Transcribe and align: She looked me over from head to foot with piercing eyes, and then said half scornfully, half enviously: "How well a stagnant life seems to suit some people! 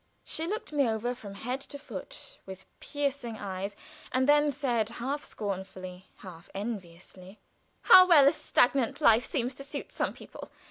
She 0.23 0.47
looked 0.47 0.73
me 0.73 0.89
over 0.89 1.13
from 1.13 1.35
head 1.35 1.61
to 1.61 1.77
foot 1.77 2.39
with 2.47 2.65
piercing 2.79 3.37
eyes, 3.37 3.75
and 4.11 4.27
then 4.27 4.49
said 4.49 4.89
half 4.89 5.23
scornfully, 5.23 6.07
half 6.25 6.49
enviously: 6.55 7.37
"How 7.83 8.07
well 8.07 8.27
a 8.27 8.31
stagnant 8.31 8.99
life 8.99 9.25
seems 9.25 9.53
to 9.53 9.63
suit 9.63 9.91
some 9.91 10.13
people! 10.13 10.49